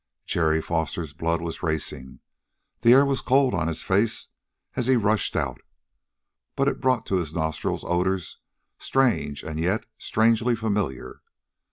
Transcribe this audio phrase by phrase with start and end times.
[0.25, 2.21] Jerry Foster's blood was racing;
[2.81, 4.29] the air was cold on his face
[4.75, 5.61] as he rushed out.
[6.55, 8.39] But it brought to his nostrils odors
[8.79, 11.21] strange and yet strangely familiar.